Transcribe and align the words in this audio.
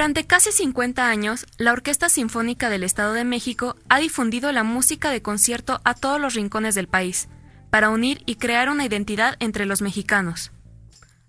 Durante 0.00 0.26
casi 0.26 0.50
50 0.50 1.10
años, 1.10 1.44
la 1.58 1.72
Orquesta 1.72 2.08
Sinfónica 2.08 2.70
del 2.70 2.84
Estado 2.84 3.12
de 3.12 3.24
México 3.24 3.76
ha 3.90 3.98
difundido 3.98 4.50
la 4.50 4.64
música 4.64 5.10
de 5.10 5.20
concierto 5.20 5.82
a 5.84 5.92
todos 5.92 6.18
los 6.18 6.32
rincones 6.32 6.74
del 6.74 6.88
país, 6.88 7.28
para 7.68 7.90
unir 7.90 8.22
y 8.24 8.36
crear 8.36 8.70
una 8.70 8.86
identidad 8.86 9.36
entre 9.40 9.66
los 9.66 9.82
mexicanos. 9.82 10.52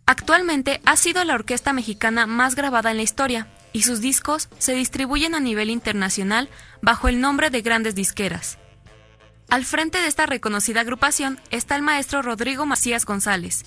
Actualmente 0.06 0.80
ha 0.86 0.96
sido 0.96 1.26
la 1.26 1.34
orquesta 1.34 1.74
mexicana 1.74 2.28
más 2.28 2.56
grabada 2.56 2.92
en 2.92 2.96
la 2.96 3.04
historia, 3.04 3.50
y 3.74 3.82
sus 3.82 4.00
discos 4.00 4.48
se 4.58 4.74
distribuyen 4.74 5.36
a 5.36 5.42
nivel 5.42 5.70
internacional 5.70 6.48
bajo 6.82 7.10
el 7.10 7.20
nombre 7.20 7.50
de 7.50 7.64
grandes 7.64 7.94
disqueras. 7.94 8.58
Al 9.50 9.66
frente 9.66 9.98
de 9.98 10.08
esta 10.08 10.28
reconocida 10.28 10.80
agrupación 10.80 11.42
está 11.50 11.76
el 11.76 11.82
maestro 11.82 12.22
Rodrigo 12.22 12.66
Macías 12.66 13.04
González, 13.04 13.66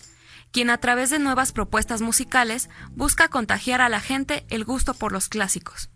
quien 0.55 0.70
a 0.70 0.78
través 0.78 1.10
de 1.10 1.19
nuevas 1.19 1.50
propuestas 1.50 2.00
musicales 2.00 2.70
busca 2.92 3.27
contagiar 3.27 3.80
a 3.80 3.88
la 3.88 3.98
gente 3.98 4.47
el 4.50 4.64
gusto 4.64 4.94
por 4.94 5.10
los 5.10 5.28
clásicos. 5.28 5.91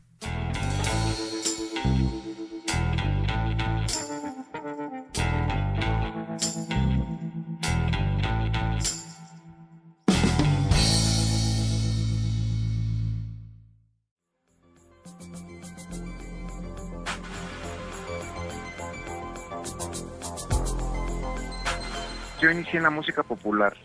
Yo 22.41 22.51
inicié 22.51 22.79
en 22.79 22.83
la 22.83 22.91
música 22.91 23.23
popular. 23.23 23.77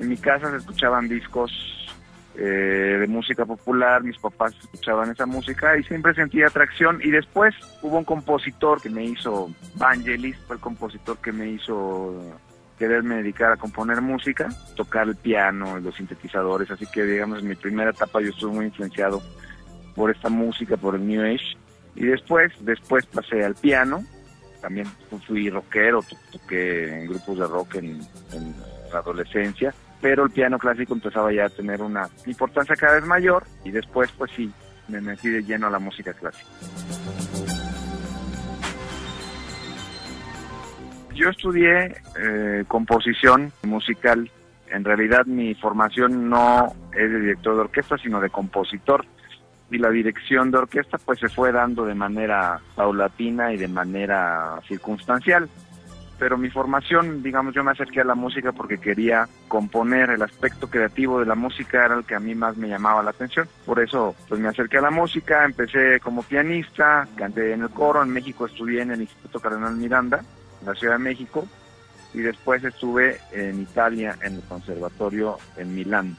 En 0.00 0.08
mi 0.08 0.16
casa 0.16 0.50
se 0.50 0.56
escuchaban 0.56 1.08
discos 1.08 1.52
eh, 2.34 2.96
de 3.00 3.06
música 3.06 3.44
popular, 3.44 4.02
mis 4.02 4.18
papás 4.18 4.54
escuchaban 4.58 5.10
esa 5.10 5.26
música 5.26 5.76
y 5.76 5.82
siempre 5.82 6.14
sentía 6.14 6.46
atracción. 6.46 7.00
Y 7.04 7.10
después 7.10 7.54
hubo 7.82 7.98
un 7.98 8.04
compositor 8.04 8.80
que 8.80 8.88
me 8.88 9.04
hizo, 9.04 9.50
Vangelis, 9.74 10.38
fue 10.46 10.56
el 10.56 10.62
compositor 10.62 11.18
que 11.18 11.32
me 11.32 11.50
hizo 11.50 12.14
quererme 12.78 13.16
dedicar 13.16 13.52
a 13.52 13.58
componer 13.58 14.00
música, 14.00 14.48
tocar 14.74 15.06
el 15.06 15.16
piano, 15.16 15.78
los 15.80 15.94
sintetizadores, 15.96 16.70
así 16.70 16.86
que 16.86 17.04
digamos 17.04 17.40
en 17.40 17.48
mi 17.48 17.54
primera 17.54 17.90
etapa 17.90 18.22
yo 18.22 18.30
estuve 18.30 18.54
muy 18.54 18.64
influenciado 18.66 19.20
por 19.94 20.10
esta 20.10 20.30
música, 20.30 20.78
por 20.78 20.94
el 20.94 21.06
New 21.06 21.22
Age. 21.22 21.58
Y 21.94 22.06
después, 22.06 22.52
después 22.60 23.04
pasé 23.04 23.44
al 23.44 23.54
piano, 23.54 24.02
también 24.62 24.86
fui 25.26 25.50
rockero, 25.50 26.02
toqué 26.32 27.02
en 27.02 27.08
grupos 27.08 27.38
de 27.38 27.46
rock 27.46 27.74
en, 27.74 28.00
en 28.32 28.54
la 28.90 29.00
adolescencia, 29.00 29.74
pero 30.00 30.24
el 30.24 30.30
piano 30.30 30.58
clásico 30.58 30.94
empezaba 30.94 31.32
ya 31.32 31.46
a 31.46 31.50
tener 31.50 31.82
una 31.82 32.08
importancia 32.26 32.76
cada 32.76 32.94
vez 32.94 33.06
mayor 33.06 33.44
y 33.64 33.70
después 33.70 34.10
pues 34.16 34.30
sí, 34.34 34.50
me 34.88 35.00
metí 35.00 35.28
de 35.28 35.42
lleno 35.42 35.66
a 35.66 35.70
la 35.70 35.78
música 35.78 36.12
clásica. 36.12 36.48
Yo 41.14 41.28
estudié 41.28 41.96
eh, 42.18 42.64
composición 42.66 43.52
musical. 43.64 44.30
En 44.70 44.84
realidad 44.84 45.26
mi 45.26 45.54
formación 45.54 46.30
no 46.30 46.72
es 46.92 47.10
de 47.10 47.20
director 47.20 47.56
de 47.56 47.60
orquesta, 47.60 47.98
sino 47.98 48.20
de 48.20 48.30
compositor. 48.30 49.04
Y 49.70 49.78
la 49.78 49.90
dirección 49.90 50.50
de 50.50 50.58
orquesta 50.58 50.98
pues 50.98 51.20
se 51.20 51.28
fue 51.28 51.52
dando 51.52 51.84
de 51.84 51.94
manera 51.94 52.60
paulatina 52.74 53.52
y 53.52 53.56
de 53.56 53.68
manera 53.68 54.60
circunstancial 54.66 55.48
pero 56.20 56.36
mi 56.36 56.50
formación, 56.50 57.22
digamos, 57.22 57.54
yo 57.54 57.64
me 57.64 57.70
acerqué 57.70 58.02
a 58.02 58.04
la 58.04 58.14
música 58.14 58.52
porque 58.52 58.76
quería 58.76 59.26
componer, 59.48 60.10
el 60.10 60.20
aspecto 60.20 60.68
creativo 60.68 61.18
de 61.18 61.24
la 61.24 61.34
música 61.34 61.86
era 61.86 61.94
el 61.94 62.04
que 62.04 62.14
a 62.14 62.20
mí 62.20 62.34
más 62.34 62.58
me 62.58 62.68
llamaba 62.68 63.02
la 63.02 63.10
atención. 63.10 63.48
Por 63.64 63.80
eso, 63.80 64.14
pues 64.28 64.38
me 64.38 64.48
acerqué 64.48 64.76
a 64.76 64.82
la 64.82 64.90
música, 64.90 65.46
empecé 65.46 65.98
como 66.00 66.22
pianista, 66.22 67.08
canté 67.16 67.54
en 67.54 67.62
el 67.62 67.70
coro, 67.70 68.02
en 68.02 68.10
México 68.10 68.44
estudié 68.44 68.82
en 68.82 68.90
el 68.90 69.00
Instituto 69.00 69.40
Cardenal 69.40 69.74
Miranda, 69.76 70.22
en 70.60 70.66
la 70.66 70.74
Ciudad 70.74 70.98
de 70.98 71.04
México, 71.04 71.48
y 72.12 72.18
después 72.18 72.62
estuve 72.64 73.18
en 73.32 73.62
Italia, 73.62 74.18
en 74.22 74.34
el 74.34 74.42
conservatorio 74.42 75.38
en 75.56 75.74
Milán. 75.74 76.18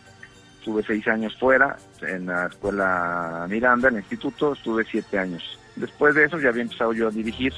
Estuve 0.57 0.81
seis 0.81 1.07
años 1.07 1.37
fuera, 1.39 1.77
en 2.01 2.25
la 2.25 2.47
escuela 2.47 3.45
Miranda, 3.47 3.89
en 3.89 3.97
el 3.97 4.01
instituto, 4.01 4.53
estuve 4.53 4.83
siete 4.83 5.19
años. 5.19 5.59
Después 5.75 6.15
de 6.15 6.25
eso 6.25 6.39
ya 6.39 6.49
había 6.49 6.63
empezado 6.63 6.91
yo 6.91 7.07
a 7.07 7.11
dirigir 7.11 7.53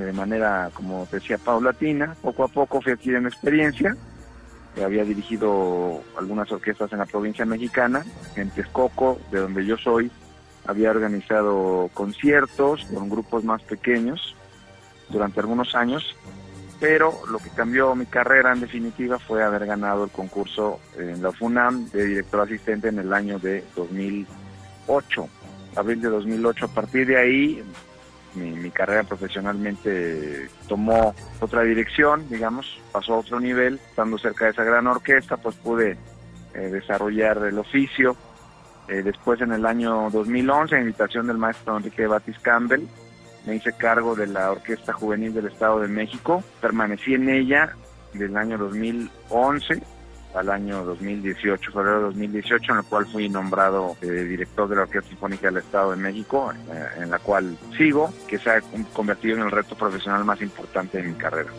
de 0.00 0.12
manera, 0.12 0.70
como 0.74 1.06
decía, 1.10 1.38
paulatina. 1.38 2.14
Poco 2.20 2.44
a 2.44 2.48
poco 2.48 2.80
fui 2.80 2.92
adquiriendo 2.92 3.28
experiencia. 3.28 3.96
Había 4.82 5.04
dirigido 5.04 6.02
algunas 6.18 6.52
orquestas 6.52 6.92
en 6.92 6.98
la 6.98 7.06
provincia 7.06 7.46
mexicana, 7.46 8.04
en 8.36 8.50
Texcoco, 8.50 9.18
de 9.30 9.40
donde 9.40 9.64
yo 9.64 9.78
soy. 9.78 10.10
Había 10.66 10.90
organizado 10.90 11.88
conciertos 11.94 12.84
con 12.92 13.08
grupos 13.08 13.42
más 13.44 13.62
pequeños 13.62 14.34
durante 15.08 15.40
algunos 15.40 15.74
años, 15.74 16.14
pero 16.78 17.14
lo 17.30 17.38
que 17.38 17.48
cambió 17.50 17.94
mi 17.94 18.04
carrera 18.04 18.52
en 18.52 18.60
definitiva 18.60 19.18
fue 19.18 19.42
haber 19.42 19.64
ganado 19.64 20.04
el 20.04 20.10
concurso 20.10 20.80
en 20.98 21.22
la 21.22 21.32
FUNAM 21.32 21.88
de 21.90 22.04
director 22.04 22.40
asistente 22.40 22.88
en 22.88 22.98
el 22.98 23.14
año 23.14 23.38
de 23.38 23.64
2008, 23.76 25.28
abril 25.76 26.00
de 26.02 26.08
2008. 26.08 26.64
A 26.66 26.68
partir 26.68 27.06
de 27.06 27.16
ahí 27.16 27.64
mi, 28.36 28.70
carrera 28.70 29.04
profesionalmente 29.04 30.48
tomó 30.68 31.14
otra 31.40 31.62
dirección, 31.62 32.28
digamos, 32.28 32.80
pasó 32.92 33.14
a 33.14 33.18
otro 33.18 33.40
nivel, 33.40 33.80
estando 33.88 34.18
cerca 34.18 34.44
de 34.44 34.50
esa 34.52 34.64
gran 34.64 34.86
orquesta, 34.86 35.36
pues 35.36 35.56
pude 35.56 35.96
eh, 36.54 36.58
desarrollar 36.58 37.38
el 37.38 37.58
oficio. 37.58 38.16
Eh, 38.88 39.02
después 39.02 39.40
en 39.40 39.52
el 39.52 39.66
año 39.66 40.10
2011, 40.10 40.76
a 40.76 40.80
invitación 40.80 41.26
del 41.26 41.38
maestro 41.38 41.76
Enrique 41.76 42.06
Batis 42.06 42.38
Campbell, 42.38 42.86
me 43.46 43.56
hice 43.56 43.72
cargo 43.72 44.14
de 44.14 44.26
la 44.26 44.50
Orquesta 44.50 44.92
Juvenil 44.92 45.32
del 45.34 45.46
Estado 45.46 45.80
de 45.80 45.88
México, 45.88 46.42
permanecí 46.60 47.14
en 47.14 47.28
ella 47.28 47.74
del 48.12 48.36
año 48.36 48.58
2011 48.58 49.82
al 50.36 50.50
año 50.50 50.84
2018, 50.84 51.72
febrero 51.72 51.96
de 51.96 52.04
2018, 52.06 52.72
en 52.72 52.78
el 52.78 52.84
cual 52.84 53.06
fui 53.06 53.28
nombrado 53.28 53.96
eh, 54.02 54.06
director 54.06 54.68
de 54.68 54.76
la 54.76 54.82
Orquesta 54.82 55.08
Sinfónica 55.08 55.46
del 55.48 55.58
Estado 55.58 55.92
de 55.92 55.96
México, 55.96 56.52
eh, 56.52 57.02
en 57.02 57.10
la 57.10 57.18
cual 57.18 57.56
sigo, 57.76 58.12
que 58.28 58.38
se 58.38 58.50
ha 58.50 58.60
convertido 58.92 59.36
en 59.36 59.42
el 59.42 59.50
reto 59.50 59.76
profesional 59.76 60.24
más 60.24 60.40
importante 60.42 60.98
de 60.98 61.08
mi 61.08 61.14
carrera. 61.14 61.50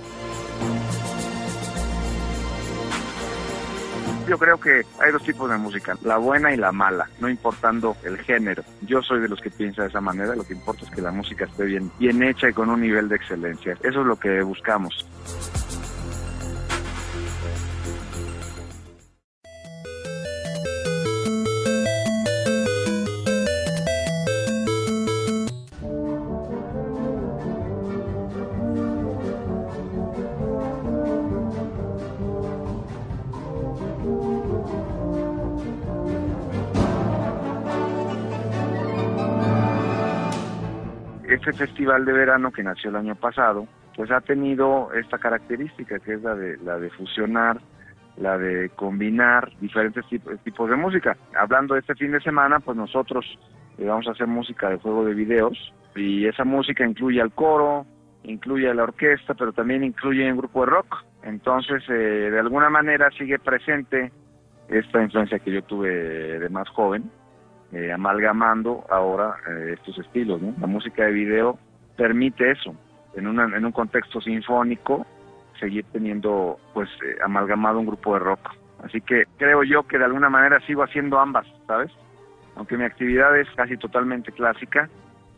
Yo 4.27 4.37
creo 4.37 4.59
que 4.59 4.81
hay 4.99 5.11
dos 5.13 5.23
tipos 5.23 5.49
de 5.49 5.57
música, 5.57 5.97
la 6.03 6.17
buena 6.17 6.53
y 6.53 6.57
la 6.57 6.73
mala, 6.73 7.09
no 7.21 7.29
importando 7.29 7.95
el 8.03 8.17
género. 8.17 8.61
Yo 8.81 9.01
soy 9.01 9.21
de 9.21 9.29
los 9.29 9.39
que 9.39 9.49
piensa 9.49 9.83
de 9.83 9.87
esa 9.87 10.01
manera, 10.01 10.35
lo 10.35 10.43
que 10.43 10.53
importa 10.53 10.83
es 10.83 10.91
que 10.91 11.01
la 11.01 11.11
música 11.11 11.45
esté 11.45 11.63
bien, 11.63 11.89
bien 11.97 12.21
hecha 12.21 12.49
y 12.49 12.53
con 12.53 12.69
un 12.69 12.81
nivel 12.81 13.07
de 13.07 13.16
excelencia. 13.16 13.77
Eso 13.81 14.01
es 14.01 14.05
lo 14.05 14.17
que 14.17 14.41
buscamos. 14.41 15.07
Este 41.47 41.66
festival 41.66 42.03
de 42.03 42.11
verano 42.11 42.52
que 42.52 42.61
nació 42.61 42.90
el 42.90 42.97
año 42.97 43.16
pasado, 43.16 43.67
pues 43.96 44.11
ha 44.11 44.20
tenido 44.20 44.91
esta 44.94 45.17
característica 45.17 45.97
que 45.99 46.16
es 46.16 46.22
la 46.22 46.35
de, 46.35 46.58
la 46.58 46.78
de 46.78 46.90
fusionar, 46.90 47.61
la 48.17 48.38
de 48.38 48.70
combinar 48.70 49.49
diferentes 49.61 50.05
tipos, 50.08 50.38
tipos 50.44 50.70
de 50.70 50.76
música. 50.76 51.16
Hablando 51.40 51.73
de 51.73 51.79
este 51.79 51.96
fin 51.96 52.11
de 52.11 52.20
semana, 52.20 52.59
pues 52.59 52.76
nosotros 52.76 53.26
eh, 53.78 53.85
vamos 53.85 54.08
a 54.08 54.11
hacer 54.11 54.28
música 54.28 54.70
de 54.70 54.78
juego 54.78 55.05
de 55.05 55.14
videos 55.14 55.73
y 55.96 56.28
esa 56.28 56.44
música 56.44 56.85
incluye 56.85 57.22
al 57.22 57.32
coro, 57.32 57.85
incluye 58.23 58.70
a 58.70 58.73
la 58.73 58.84
orquesta, 58.84 59.34
pero 59.34 59.53
también 59.53 59.85
incluye 59.85 60.29
un 60.29 60.38
grupo 60.38 60.66
de 60.66 60.72
rock. 60.72 61.05
Entonces, 61.23 61.82
eh, 61.90 62.29
de 62.29 62.40
alguna 62.40 62.70
manera 62.70 63.09
sigue 63.17 63.40
presente 63.40 64.11
esta 64.67 65.02
influencia 65.02 65.40
que 65.40 65.53
yo 65.53 65.61
tuve 65.61 66.40
de 66.40 66.50
más 66.50 66.67
joven, 66.70 67.09
eh, 67.78 67.91
amalgamando 67.91 68.85
ahora 68.90 69.35
eh, 69.47 69.74
estos 69.74 70.00
estilos. 70.00 70.41
¿no? 70.41 70.52
La 70.59 70.66
música 70.66 71.03
de 71.03 71.12
video 71.12 71.59
permite 71.96 72.50
eso, 72.50 72.76
en, 73.14 73.28
una, 73.28 73.44
en 73.56 73.64
un 73.64 73.72
contexto 73.72 74.20
sinfónico, 74.20 75.06
seguir 75.59 75.85
teniendo 75.91 76.58
pues 76.74 76.90
eh, 77.06 77.18
amalgamado 77.24 77.78
un 77.79 77.85
grupo 77.85 78.16
de 78.16 78.20
rock. 78.20 78.50
Así 78.84 79.00
que 79.02 79.26
creo 79.38 79.64
yo 79.64 79.84
que 79.84 80.00
de 80.00 80.06
alguna 80.06 80.28
manera 80.28 80.59
sigo 80.62 80.82
haciendo 80.82 81.20
ambas, 81.20 81.46
¿sabes? 81.68 81.91
Aunque 82.56 82.78
mi 82.78 82.84
actividad 82.84 83.38
es 83.40 83.47
casi 83.56 83.78
totalmente 83.78 84.32
clásica, 84.32 84.90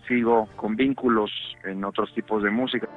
sigo 0.08 0.48
con 0.56 0.78
vínculos 0.78 1.32
en 1.66 1.84
otros 1.84 2.14
tipos 2.14 2.42
de 2.42 2.52
música. 2.52 2.88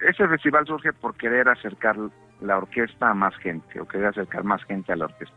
Ese 0.00 0.28
festival 0.28 0.64
surge 0.64 0.92
por 0.92 1.16
querer 1.16 1.48
acercar 1.48 1.96
la 2.40 2.58
orquesta 2.58 3.10
a 3.10 3.14
más 3.14 3.34
gente 3.38 3.80
o 3.80 3.88
querer 3.88 4.06
acercar 4.06 4.44
más 4.44 4.62
gente 4.64 4.92
a 4.92 4.96
la 4.96 5.06
orquesta. 5.06 5.34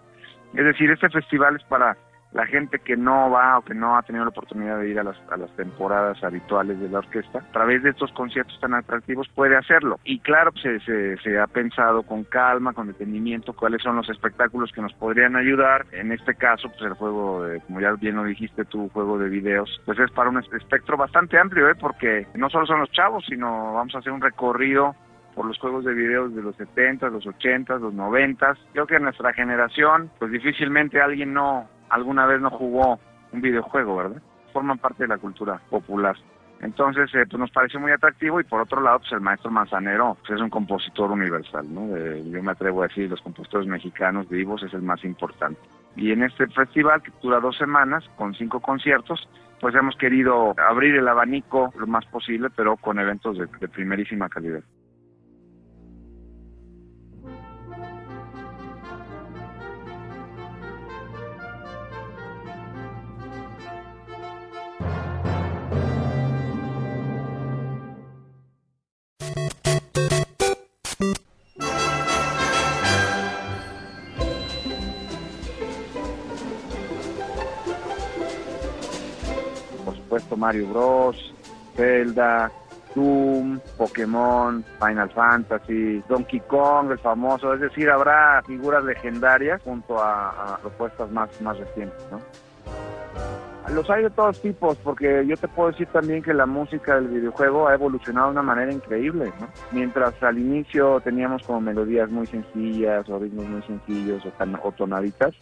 Es 0.53 0.65
decir, 0.65 0.91
este 0.91 1.09
festival 1.09 1.55
es 1.55 1.63
para 1.63 1.97
la 2.37 2.45
gente 2.45 2.77
que 2.77 2.95
no 2.95 3.31
va 3.31 3.57
o 3.57 3.63
que 3.63 3.73
no 3.73 3.97
ha 3.97 4.03
tenido 4.03 4.23
la 4.23 4.29
oportunidad 4.29 4.77
de 4.77 4.89
ir 4.89 4.99
a 4.99 5.03
las, 5.03 5.17
a 5.31 5.37
las 5.37 5.49
temporadas 5.55 6.23
habituales 6.23 6.79
de 6.79 6.87
la 6.87 6.99
orquesta, 6.99 7.39
a 7.39 7.51
través 7.51 7.81
de 7.81 7.89
estos 7.89 8.11
conciertos 8.11 8.59
tan 8.59 8.75
atractivos 8.75 9.27
puede 9.33 9.57
hacerlo. 9.57 9.99
Y 10.03 10.19
claro, 10.19 10.51
se, 10.61 10.79
se, 10.81 11.17
se 11.17 11.39
ha 11.39 11.47
pensado 11.47 12.03
con 12.03 12.25
calma, 12.25 12.73
con 12.73 12.85
detenimiento, 12.85 13.53
cuáles 13.53 13.81
son 13.81 13.95
los 13.95 14.07
espectáculos 14.07 14.71
que 14.71 14.83
nos 14.83 14.93
podrían 14.93 15.35
ayudar. 15.35 15.87
En 15.91 16.11
este 16.11 16.35
caso, 16.35 16.69
pues 16.69 16.81
el 16.83 16.93
juego, 16.93 17.43
de, 17.43 17.59
como 17.61 17.81
ya 17.81 17.93
bien 17.93 18.17
lo 18.17 18.23
dijiste 18.23 18.65
tu 18.65 18.87
juego 18.89 19.17
de 19.17 19.29
videos, 19.29 19.81
pues 19.87 19.97
es 19.97 20.11
para 20.11 20.29
un 20.29 20.37
espectro 20.37 20.95
bastante 20.95 21.39
amplio, 21.39 21.67
¿eh? 21.71 21.75
porque 21.79 22.27
no 22.35 22.51
solo 22.51 22.67
son 22.67 22.81
los 22.81 22.91
chavos, 22.91 23.25
sino 23.27 23.73
vamos 23.73 23.95
a 23.95 23.97
hacer 23.97 24.11
un 24.11 24.21
recorrido 24.21 24.95
por 25.33 25.47
los 25.47 25.57
juegos 25.57 25.85
de 25.85 25.93
videos 25.95 26.35
de 26.35 26.43
los 26.43 26.55
70, 26.55 27.09
los 27.09 27.25
80, 27.25 27.77
los 27.77 27.95
90. 27.95 28.57
Creo 28.73 28.85
que 28.85 28.97
en 28.97 29.03
nuestra 29.03 29.33
generación, 29.33 30.11
pues 30.19 30.31
difícilmente 30.31 31.01
alguien 31.01 31.33
no 31.33 31.67
alguna 31.89 32.25
vez 32.25 32.41
no 32.41 32.49
jugó 32.49 32.99
un 33.31 33.41
videojuego, 33.41 33.97
¿verdad? 33.97 34.21
Forman 34.53 34.77
parte 34.77 35.03
de 35.03 35.09
la 35.09 35.17
cultura 35.17 35.61
popular. 35.69 36.15
Entonces, 36.59 37.13
eh, 37.13 37.25
pues 37.29 37.39
nos 37.39 37.51
pareció 37.51 37.79
muy 37.79 37.91
atractivo 37.91 38.39
y 38.39 38.43
por 38.43 38.61
otro 38.61 38.81
lado, 38.81 38.99
pues 38.99 39.11
el 39.11 39.21
maestro 39.21 39.51
Manzanero 39.51 40.17
pues, 40.21 40.31
es 40.31 40.41
un 40.41 40.49
compositor 40.49 41.11
universal, 41.11 41.71
¿no? 41.71 41.95
Eh, 41.95 42.23
yo 42.31 42.41
me 42.41 42.51
atrevo 42.51 42.81
a 42.81 42.87
decir, 42.87 43.09
los 43.09 43.21
compositores 43.21 43.67
mexicanos 43.67 44.27
vivos 44.27 44.63
es 44.63 44.73
el 44.73 44.81
más 44.81 45.03
importante. 45.03 45.59
Y 45.95 46.11
en 46.11 46.23
este 46.23 46.47
festival, 46.47 47.01
que 47.01 47.11
dura 47.21 47.39
dos 47.39 47.57
semanas, 47.57 48.03
con 48.15 48.33
cinco 48.33 48.59
conciertos, 48.59 49.27
pues 49.59 49.75
hemos 49.75 49.95
querido 49.97 50.55
abrir 50.57 50.95
el 50.95 51.07
abanico 51.07 51.73
lo 51.77 51.87
más 51.87 52.05
posible, 52.05 52.49
pero 52.55 52.77
con 52.77 52.99
eventos 52.99 53.37
de, 53.37 53.47
de 53.59 53.67
primerísima 53.67 54.29
calidad. 54.29 54.61
Mario 80.37 80.67
Bros, 80.67 81.33
Zelda, 81.75 82.51
Doom, 82.95 83.59
Pokémon, 83.77 84.63
Final 84.79 85.09
Fantasy, 85.11 86.03
Donkey 86.09 86.39
Kong, 86.41 86.91
el 86.91 86.99
famoso, 86.99 87.53
es 87.53 87.61
decir, 87.61 87.89
habrá 87.89 88.41
figuras 88.43 88.83
legendarias 88.83 89.61
junto 89.63 90.01
a, 90.01 90.57
propuestas 90.61 91.11
más, 91.11 91.29
más 91.41 91.57
recientes, 91.59 92.03
¿no? 92.11 92.19
Los 93.71 93.89
hay 93.89 94.03
de 94.03 94.09
todos 94.09 94.41
tipos, 94.41 94.77
porque 94.77 95.25
yo 95.27 95.35
te 95.35 95.47
puedo 95.49 95.71
decir 95.71 95.87
también 95.87 96.23
que 96.23 96.33
la 96.33 96.45
música 96.45 96.95
del 96.95 97.09
videojuego 97.09 97.67
ha 97.67 97.73
evolucionado 97.73 98.27
de 98.27 98.31
una 98.31 98.41
manera 98.41 98.71
increíble, 98.71 99.31
¿no? 99.39 99.47
Mientras 99.71 100.13
al 100.23 100.37
inicio 100.37 101.01
teníamos 101.01 101.43
como 101.43 101.61
melodías 101.61 102.09
muy 102.09 102.25
sencillas 102.27 103.07
o 103.09 103.19
ritmos 103.19 103.45
muy 103.45 103.61
sencillos 103.63 104.23
o 104.25 104.71
tonaditas, 104.71 105.35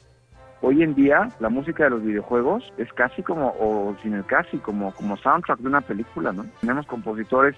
Hoy 0.62 0.82
en 0.82 0.96
día 0.96 1.30
la 1.40 1.50
música 1.50 1.84
de 1.84 1.92
los 1.92 2.04
videojuegos 2.04 2.72
es 2.78 2.92
casi 2.94 3.22
como, 3.22 3.54
o 3.60 3.96
sin 4.02 4.14
el 4.14 4.26
casi, 4.26 4.58
como, 4.58 4.94
como 4.94 5.18
soundtrack 5.18 5.60
de 5.60 5.68
una 5.68 5.82
película, 5.82 6.32
¿no? 6.32 6.46
Tenemos 6.62 6.86
compositores 6.88 7.56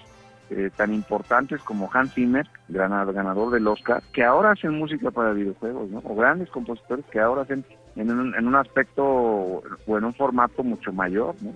eh, 0.50 0.70
tan 0.76 0.92
importantes 0.92 1.62
como 1.62 1.90
Hans 1.92 2.14
Zimmer, 2.14 2.46
ganador 2.68 3.50
del 3.50 3.66
Oscar, 3.68 4.02
que 4.12 4.24
ahora 4.24 4.52
hacen 4.52 4.78
música 4.78 5.10
para 5.10 5.32
videojuegos, 5.32 5.90
¿no? 5.90 6.02
O 6.04 6.14
grandes 6.14 6.50
compositores 6.50 7.04
que 7.06 7.20
ahora 7.20 7.42
hacen 7.42 7.64
en 7.96 8.10
un, 8.10 8.34
en 8.34 8.46
un 8.46 8.54
aspecto 8.56 9.04
o 9.04 9.98
en 9.98 10.04
un 10.04 10.14
formato 10.14 10.62
mucho 10.62 10.92
mayor, 10.92 11.34
¿no? 11.40 11.52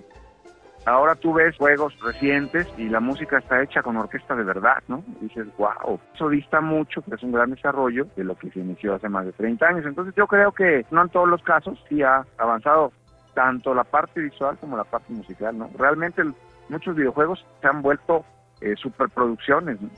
Ahora 0.85 1.15
tú 1.15 1.33
ves 1.33 1.55
juegos 1.55 1.97
recientes 2.01 2.67
y 2.77 2.89
la 2.89 2.99
música 2.99 3.37
está 3.37 3.61
hecha 3.61 3.81
con 3.81 3.95
orquesta 3.95 4.35
de 4.35 4.43
verdad, 4.43 4.83
¿no? 4.89 5.01
Dices, 5.21 5.47
wow, 5.57 5.97
eso 6.13 6.27
dista 6.27 6.59
mucho, 6.59 7.01
que 7.01 7.15
es 7.15 7.23
un 7.23 7.31
gran 7.31 7.51
desarrollo 7.51 8.05
de 8.17 8.25
lo 8.25 8.35
que 8.35 8.49
se 8.51 8.59
inició 8.59 8.95
hace 8.95 9.07
más 9.07 9.25
de 9.25 9.31
30 9.31 9.65
años. 9.65 9.85
Entonces 9.85 10.13
yo 10.15 10.27
creo 10.27 10.51
que 10.51 10.85
no 10.91 11.03
en 11.03 11.09
todos 11.09 11.29
los 11.29 11.41
casos 11.43 11.81
sí 11.87 12.03
ha 12.03 12.25
avanzado 12.37 12.91
tanto 13.33 13.73
la 13.73 13.85
parte 13.85 14.19
visual 14.19 14.57
como 14.59 14.75
la 14.75 14.83
parte 14.83 15.13
musical, 15.13 15.57
¿no? 15.57 15.69
Realmente 15.77 16.21
muchos 16.67 16.95
videojuegos 16.95 17.45
se 17.61 17.67
han 17.67 17.81
vuelto 17.81 18.25
eh, 18.59 18.75
superproducciones, 18.75 19.81
¿no? 19.81 19.89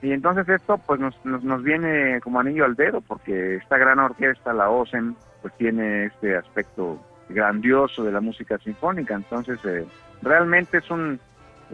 Y 0.00 0.12
entonces 0.12 0.48
esto 0.48 0.78
pues 0.78 1.00
nos, 1.00 1.14
nos, 1.24 1.42
nos, 1.44 1.62
viene 1.62 2.20
como 2.20 2.40
anillo 2.40 2.66
al 2.66 2.74
dedo 2.74 3.00
porque 3.00 3.56
esta 3.56 3.78
gran 3.78 3.98
orquesta, 3.98 4.52
la 4.52 4.68
OSEM, 4.68 5.14
pues 5.40 5.54
tiene 5.56 6.06
este 6.06 6.36
aspecto 6.36 6.98
grandioso 7.34 8.04
de 8.04 8.12
la 8.12 8.20
música 8.20 8.58
sinfónica. 8.58 9.14
Entonces, 9.14 9.58
eh, 9.64 9.84
realmente 10.22 10.78
es, 10.78 10.90
un, 10.90 11.20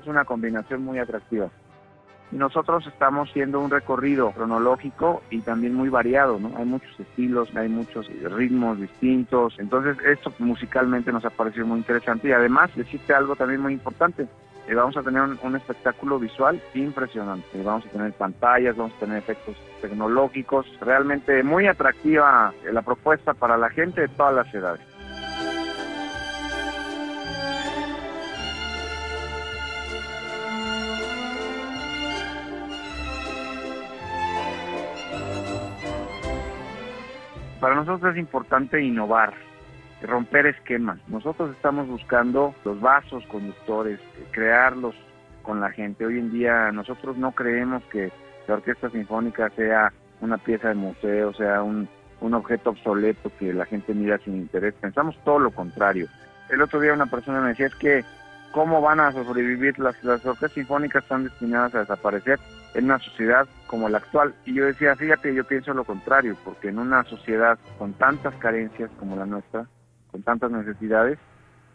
una 0.06 0.24
combinación 0.24 0.82
muy 0.82 0.98
atractiva. 0.98 1.48
Y 2.32 2.36
nosotros 2.36 2.86
estamos 2.86 3.28
haciendo 3.28 3.60
un 3.60 3.70
recorrido 3.70 4.30
cronológico 4.30 5.22
y 5.30 5.40
también 5.40 5.74
muy 5.74 5.88
variado, 5.88 6.38
¿no? 6.38 6.52
Hay 6.56 6.64
muchos 6.64 6.98
estilos, 6.98 7.54
hay 7.56 7.68
muchos 7.68 8.06
ritmos 8.22 8.80
distintos. 8.80 9.54
Entonces, 9.58 9.96
esto 10.06 10.32
musicalmente 10.38 11.12
nos 11.12 11.24
ha 11.24 11.30
parecido 11.30 11.66
muy 11.66 11.78
interesante. 11.78 12.28
Y 12.28 12.32
además, 12.32 12.70
decirte 12.76 13.14
algo 13.14 13.34
también 13.34 13.60
muy 13.60 13.72
importante. 13.72 14.28
Eh, 14.68 14.74
vamos 14.74 14.96
a 14.96 15.02
tener 15.02 15.22
un, 15.22 15.38
un, 15.42 15.56
espectáculo 15.56 16.20
visual 16.20 16.62
impresionante. 16.74 17.60
Vamos 17.64 17.84
a 17.86 17.88
tener 17.88 18.12
pantallas, 18.12 18.76
vamos 18.76 18.92
a 18.96 19.00
tener 19.00 19.18
efectos 19.18 19.56
tecnológicos. 19.80 20.66
Realmente 20.80 21.42
muy 21.42 21.66
atractiva 21.66 22.54
eh, 22.64 22.72
la 22.72 22.82
propuesta 22.82 23.34
para 23.34 23.56
la 23.56 23.70
gente 23.70 24.02
de 24.02 24.08
todas 24.08 24.34
las 24.34 24.54
edades. 24.54 24.80
Para 37.60 37.74
nosotros 37.74 38.12
es 38.12 38.18
importante 38.18 38.82
innovar, 38.82 39.34
romper 40.02 40.46
esquemas. 40.46 40.98
Nosotros 41.08 41.50
estamos 41.50 41.86
buscando 41.88 42.54
los 42.64 42.80
vasos 42.80 43.22
conductores, 43.26 44.00
crearlos 44.30 44.94
con 45.42 45.60
la 45.60 45.70
gente. 45.70 46.06
Hoy 46.06 46.18
en 46.18 46.32
día 46.32 46.72
nosotros 46.72 47.18
no 47.18 47.32
creemos 47.32 47.82
que 47.92 48.10
la 48.48 48.54
orquesta 48.54 48.88
sinfónica 48.88 49.50
sea 49.50 49.92
una 50.22 50.38
pieza 50.38 50.68
de 50.68 50.74
museo, 50.74 51.34
sea 51.34 51.62
un, 51.62 51.86
un 52.22 52.32
objeto 52.32 52.70
obsoleto 52.70 53.30
que 53.38 53.52
la 53.52 53.66
gente 53.66 53.92
mira 53.92 54.16
sin 54.18 54.36
interés. 54.36 54.72
Pensamos 54.80 55.18
todo 55.22 55.38
lo 55.38 55.50
contrario. 55.50 56.06
El 56.48 56.62
otro 56.62 56.80
día 56.80 56.94
una 56.94 57.06
persona 57.06 57.42
me 57.42 57.50
decía 57.50 57.66
es 57.66 57.74
que 57.74 58.04
cómo 58.52 58.80
van 58.80 59.00
a 59.00 59.12
sobrevivir 59.12 59.78
las, 59.78 60.02
las 60.02 60.24
orquestas 60.24 60.52
sinfónicas 60.52 61.02
están 61.02 61.24
destinadas 61.24 61.74
a 61.74 61.80
desaparecer 61.80 62.38
en 62.74 62.84
una 62.84 62.98
sociedad 62.98 63.46
como 63.66 63.88
la 63.88 63.98
actual. 63.98 64.34
Y 64.44 64.54
yo 64.54 64.64
decía, 64.64 64.96
fíjate, 64.96 65.34
yo 65.34 65.44
pienso 65.44 65.74
lo 65.74 65.84
contrario, 65.84 66.36
porque 66.44 66.68
en 66.68 66.78
una 66.78 67.04
sociedad 67.04 67.58
con 67.78 67.92
tantas 67.94 68.34
carencias 68.36 68.90
como 68.98 69.16
la 69.16 69.26
nuestra, 69.26 69.66
con 70.10 70.22
tantas 70.22 70.50
necesidades, 70.50 71.18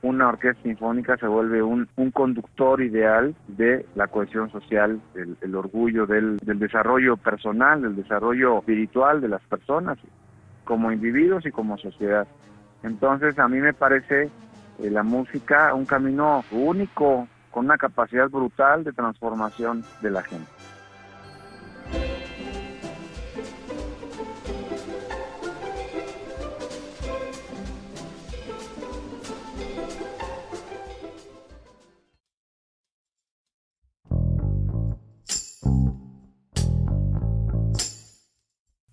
una 0.01 0.29
orquesta 0.29 0.61
sinfónica 0.61 1.17
se 1.17 1.25
vuelve 1.25 1.63
un, 1.63 1.87
un 1.95 2.11
conductor 2.11 2.81
ideal 2.81 3.35
de 3.47 3.85
la 3.95 4.07
cohesión 4.07 4.51
social, 4.51 5.01
el, 5.15 5.55
orgullo 5.55 6.05
del, 6.05 6.37
del 6.37 6.59
desarrollo 6.59 7.17
personal, 7.17 7.81
del 7.81 7.95
desarrollo 7.95 8.59
espiritual 8.59 9.19
de 9.19 9.29
las 9.29 9.41
personas, 9.43 9.97
como 10.63 10.91
individuos 10.91 11.45
y 11.45 11.51
como 11.51 11.77
sociedad. 11.77 12.27
Entonces 12.83 13.39
a 13.39 13.47
mí 13.47 13.59
me 13.59 13.73
parece 13.73 14.29
eh, 14.79 14.89
la 14.91 15.03
música 15.03 15.73
un 15.73 15.85
camino 15.85 16.43
único, 16.51 17.27
con 17.49 17.65
una 17.65 17.77
capacidad 17.77 18.29
brutal 18.29 18.83
de 18.83 18.91
transformación 18.91 19.83
de 20.01 20.11
la 20.11 20.21
gente. 20.21 20.54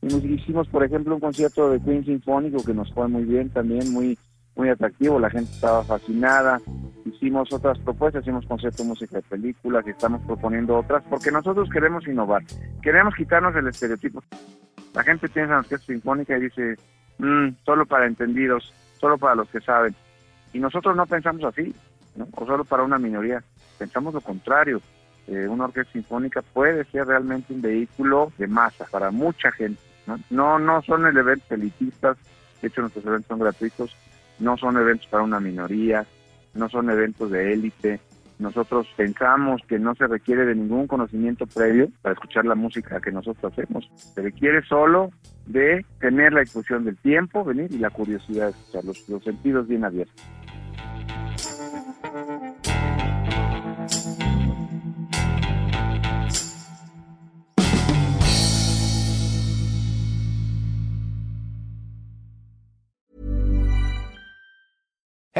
Hicimos, 0.02 0.68
por 0.68 0.84
ejemplo, 0.84 1.14
un 1.14 1.20
concierto 1.20 1.70
de 1.70 1.80
Queen 1.80 2.04
Sinfónico 2.04 2.64
que 2.64 2.74
nos 2.74 2.92
fue 2.92 3.08
muy 3.08 3.24
bien 3.24 3.50
también, 3.50 3.92
muy 3.92 4.18
muy 4.54 4.68
atractivo, 4.68 5.18
la 5.18 5.30
gente 5.30 5.50
estaba 5.50 5.84
fascinada. 5.84 6.60
Hicimos 7.04 7.52
otras 7.52 7.78
propuestas, 7.78 8.22
hicimos 8.22 8.46
concierto 8.46 8.82
de 8.82 8.88
música 8.88 9.16
de 9.16 9.22
películas 9.22 9.84
y 9.86 9.90
estamos 9.90 10.20
proponiendo 10.22 10.76
otras 10.76 11.02
porque 11.08 11.30
nosotros 11.30 11.68
queremos 11.70 12.06
innovar, 12.06 12.42
queremos 12.82 13.14
quitarnos 13.14 13.54
el 13.56 13.68
estereotipo. 13.68 14.22
La 14.94 15.02
gente 15.02 15.28
piensa 15.28 15.54
en 15.54 15.58
orquesta 15.60 15.86
sinfónica 15.86 16.36
y 16.36 16.42
dice, 16.42 16.76
mm, 17.18 17.48
solo 17.64 17.86
para 17.86 18.06
entendidos, 18.06 18.72
solo 19.00 19.16
para 19.16 19.36
los 19.36 19.48
que 19.48 19.60
saben. 19.60 19.94
Y 20.52 20.58
nosotros 20.58 20.94
no 20.94 21.06
pensamos 21.06 21.44
así, 21.44 21.74
o 22.32 22.46
solo 22.46 22.64
para 22.64 22.82
una 22.82 22.98
minoría, 22.98 23.42
pensamos 23.78 24.12
lo 24.12 24.20
contrario. 24.20 24.82
Eh, 25.28 25.46
una 25.48 25.64
orquesta 25.64 25.92
sinfónica 25.92 26.42
puede 26.42 26.84
ser 26.86 27.06
realmente 27.06 27.54
un 27.54 27.62
vehículo 27.62 28.32
de 28.36 28.48
masa 28.48 28.84
para 28.90 29.10
mucha 29.10 29.50
gente. 29.52 29.80
No, 30.30 30.58
no, 30.58 30.82
son 30.82 31.06
eventos 31.06 31.50
elitistas, 31.50 32.16
de 32.60 32.68
hecho 32.68 32.80
nuestros 32.80 33.04
eventos 33.06 33.28
son 33.28 33.38
gratuitos, 33.38 33.96
no 34.38 34.56
son 34.56 34.76
eventos 34.76 35.06
para 35.06 35.22
una 35.22 35.40
minoría, 35.40 36.04
no 36.54 36.68
son 36.68 36.90
eventos 36.90 37.30
de 37.30 37.52
élite. 37.52 38.00
Nosotros 38.38 38.88
pensamos 38.96 39.62
que 39.68 39.78
no 39.78 39.94
se 39.94 40.06
requiere 40.08 40.44
de 40.44 40.56
ningún 40.56 40.88
conocimiento 40.88 41.46
previo 41.46 41.88
para 42.02 42.14
escuchar 42.14 42.44
la 42.44 42.56
música 42.56 43.00
que 43.00 43.12
nosotros 43.12 43.52
hacemos. 43.52 43.88
Se 44.14 44.20
requiere 44.20 44.62
solo 44.64 45.10
de 45.46 45.84
tener 46.00 46.32
la 46.32 46.40
discusión 46.40 46.84
del 46.84 46.96
tiempo, 46.96 47.44
venir 47.44 47.70
y 47.70 47.78
la 47.78 47.90
curiosidad 47.90 48.46
de 48.46 48.50
escuchar, 48.50 48.84
los 48.84 49.22
sentidos 49.22 49.68
bien 49.68 49.84
abiertos. 49.84 50.24